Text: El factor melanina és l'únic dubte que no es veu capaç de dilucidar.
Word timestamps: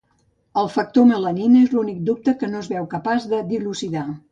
El 0.61 0.71
factor 0.75 1.05
melanina 1.09 1.61
és 1.67 1.75
l'únic 1.77 2.01
dubte 2.09 2.35
que 2.41 2.51
no 2.55 2.65
es 2.65 2.73
veu 2.75 2.91
capaç 2.97 3.31
de 3.35 3.45
dilucidar. 3.55 4.11